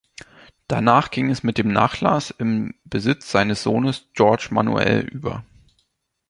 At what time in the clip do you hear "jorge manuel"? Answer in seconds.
4.15-5.01